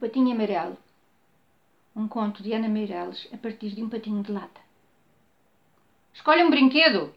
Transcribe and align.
patinho 0.00 0.32
amarelo. 0.32 0.78
Um 1.94 2.08
conto 2.08 2.42
de 2.42 2.54
Ana 2.54 2.68
Meireles 2.68 3.28
a 3.34 3.36
partir 3.36 3.74
de 3.74 3.84
um 3.84 3.90
patinho 3.90 4.22
de 4.22 4.32
lata. 4.32 4.60
Escolhe 6.14 6.42
um 6.42 6.48
brinquedo. 6.48 7.14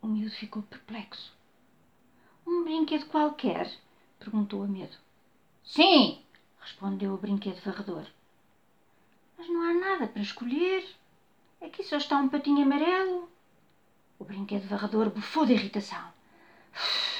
O 0.00 0.06
miúdo 0.06 0.30
ficou 0.36 0.62
perplexo. 0.62 1.32
Um 2.46 2.62
brinquedo 2.62 3.06
qualquer? 3.06 3.68
perguntou 4.20 4.62
a 4.62 4.68
medo. 4.68 4.96
Sim, 5.64 6.22
respondeu 6.60 7.12
o 7.12 7.18
brinquedo 7.18 7.60
varredor. 7.62 8.06
Mas 9.36 9.48
não 9.48 9.62
há 9.62 9.74
nada 9.74 10.06
para 10.06 10.22
escolher. 10.22 10.86
Aqui 11.60 11.82
só 11.82 11.96
está 11.96 12.18
um 12.18 12.28
patinho 12.28 12.62
amarelo. 12.62 13.28
O 14.16 14.24
brinquedo 14.24 14.68
varredor 14.68 15.10
bufou 15.10 15.44
de 15.44 15.54
irritação. 15.54 16.12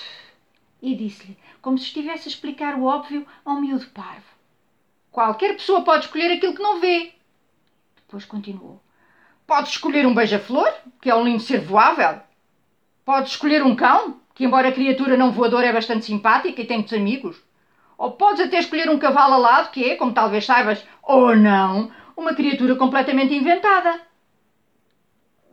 E 0.83 0.95
disse-lhe, 0.95 1.39
como 1.63 1.79
se 1.79 1.85
estivesse 1.85 2.29
a 2.29 2.31
explicar 2.31 2.75
o 2.75 2.85
óbvio 2.85 3.27
a 3.43 3.53
um 3.55 3.61
miúdo 3.63 3.87
parvo. 3.89 4.34
Qualquer 5.15 5.53
pessoa 5.53 5.83
pode 5.83 6.07
escolher 6.07 6.33
aquilo 6.33 6.57
que 6.57 6.63
não 6.63 6.81
vê. 6.81 7.13
Depois 7.95 8.25
continuou. 8.25 8.83
Pode 9.47 9.69
escolher 9.69 10.05
um 10.05 10.13
beija-flor, 10.13 10.69
que 11.01 11.09
é 11.09 11.15
um 11.15 11.23
lindo 11.23 11.41
ser 11.41 11.61
voável. 11.61 12.21
Pode 13.05 13.29
escolher 13.29 13.63
um 13.63 13.77
cão, 13.77 14.21
que, 14.35 14.45
embora 14.45 14.71
a 14.71 14.73
criatura 14.73 15.17
não 15.17 15.31
voadora, 15.31 15.69
é 15.69 15.73
bastante 15.73 16.05
simpática 16.05 16.61
e 16.61 16.67
tem 16.67 16.79
muitos 16.79 16.95
amigos. 16.95 17.41
Ou 17.97 18.11
podes 18.11 18.45
até 18.45 18.59
escolher 18.59 18.91
um 18.91 18.99
cavalo 18.99 19.35
alado, 19.35 19.71
que 19.71 19.89
é, 19.89 19.95
como 19.95 20.13
talvez 20.13 20.47
saibas, 20.47 20.85
ou 21.01 21.37
não, 21.37 21.93
uma 22.17 22.35
criatura 22.35 22.75
completamente 22.75 23.33
inventada. 23.33 24.01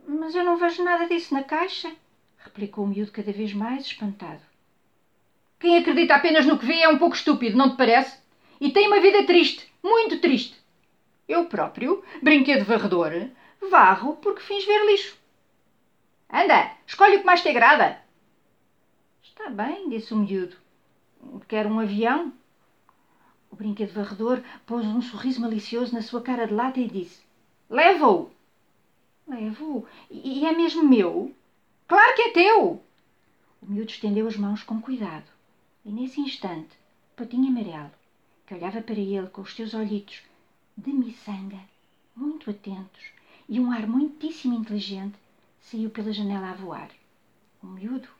Mas 0.08 0.34
eu 0.34 0.42
não 0.42 0.56
vejo 0.56 0.82
nada 0.82 1.06
disso 1.06 1.32
na 1.32 1.44
caixa, 1.44 1.88
replicou 2.38 2.84
o 2.84 2.88
miúdo 2.88 3.12
cada 3.12 3.30
vez 3.30 3.54
mais 3.54 3.84
espantado. 3.84 4.42
Quem 5.60 5.78
acredita 5.78 6.16
apenas 6.16 6.46
no 6.46 6.58
que 6.58 6.66
vê 6.66 6.80
é 6.80 6.88
um 6.88 6.98
pouco 6.98 7.14
estúpido, 7.14 7.56
não 7.56 7.70
te 7.70 7.76
parece? 7.76 8.21
E 8.62 8.70
tem 8.70 8.86
uma 8.86 9.00
vida 9.00 9.26
triste, 9.26 9.68
muito 9.82 10.20
triste. 10.20 10.56
Eu 11.26 11.46
próprio, 11.46 12.00
brinquedo 12.22 12.64
varredor, 12.64 13.10
varro 13.68 14.14
porque 14.18 14.40
fins 14.40 14.64
ver 14.64 14.86
lixo. 14.86 15.18
Anda, 16.32 16.70
escolhe 16.86 17.16
o 17.16 17.18
que 17.18 17.26
mais 17.26 17.42
te 17.42 17.48
agrada. 17.48 18.00
Está 19.20 19.50
bem, 19.50 19.88
disse 19.88 20.14
o 20.14 20.16
miúdo. 20.16 20.56
Quero 21.48 21.70
um 21.70 21.80
avião. 21.80 22.32
O 23.50 23.56
brinquedo 23.56 23.94
varredor 23.94 24.40
pôs 24.64 24.86
um 24.86 25.02
sorriso 25.02 25.40
malicioso 25.40 25.92
na 25.92 26.00
sua 26.00 26.22
cara 26.22 26.46
de 26.46 26.54
lata 26.54 26.78
e 26.78 26.86
disse: 26.86 27.20
Leva-o. 27.68 28.30
Levo-o. 29.26 29.84
E 30.08 30.46
é 30.46 30.52
mesmo 30.52 30.88
meu? 30.88 31.34
Claro 31.88 32.14
que 32.14 32.22
é 32.22 32.30
teu. 32.30 32.80
O 33.60 33.66
miúdo 33.66 33.90
estendeu 33.90 34.28
as 34.28 34.36
mãos 34.36 34.62
com 34.62 34.80
cuidado. 34.80 35.26
E 35.84 35.90
nesse 35.90 36.20
instante, 36.20 36.78
patinho 37.16 37.48
amarelo, 37.48 37.90
que 38.52 38.56
olhava 38.56 38.82
para 38.82 39.00
ele 39.00 39.26
com 39.28 39.40
os 39.40 39.54
seus 39.54 39.72
olhitos 39.72 40.20
de 40.76 40.92
miçanga, 40.92 41.58
muito 42.14 42.50
atentos, 42.50 43.02
e 43.48 43.58
um 43.58 43.72
ar 43.72 43.86
muitíssimo 43.86 44.52
inteligente, 44.52 45.16
saiu 45.58 45.88
pela 45.88 46.12
janela 46.12 46.50
a 46.50 46.54
voar. 46.54 46.90
O 47.62 47.66
miúdo 47.66 48.10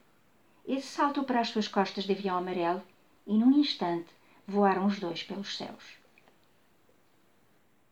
esse 0.67 0.87
saltou 0.87 1.25
para 1.25 1.41
as 1.41 1.49
suas 1.49 1.69
costas 1.69 2.05
de 2.05 2.13
avião 2.13 2.39
amarelo 2.39 2.83
e, 3.27 3.35
num 3.35 3.53
instante, 3.53 4.09
voaram 4.49 4.87
os 4.87 4.99
dois 4.99 5.23
pelos 5.23 5.55
céus. 5.55 6.02